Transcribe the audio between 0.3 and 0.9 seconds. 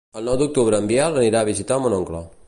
d'octubre en